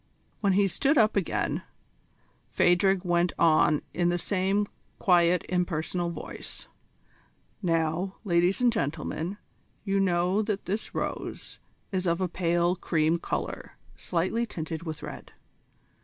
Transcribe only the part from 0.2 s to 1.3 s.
When he stood up